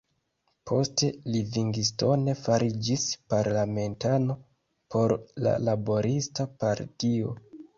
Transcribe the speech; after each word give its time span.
Poste 0.69 1.09
Livingstone 1.33 2.35
fariĝis 2.39 3.05
parlamentano 3.35 4.39
por 4.97 5.15
la 5.49 5.55
Laborista 5.69 6.49
Partio. 6.65 7.37